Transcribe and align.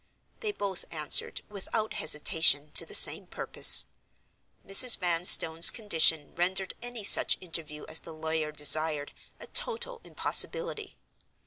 They 0.39 0.51
both 0.51 0.83
answered, 0.89 1.43
without 1.47 1.93
hesitation, 1.93 2.71
to 2.71 2.87
the 2.87 2.95
same 2.95 3.27
purpose. 3.27 3.85
Mrs. 4.65 4.97
Vanstone's 4.97 5.69
condition 5.69 6.33
rendered 6.33 6.73
any 6.81 7.03
such 7.03 7.37
interview 7.39 7.85
as 7.87 7.99
the 7.99 8.11
lawyer 8.11 8.51
desired 8.51 9.13
a 9.39 9.45
total 9.45 10.01
impossibility. 10.03 10.97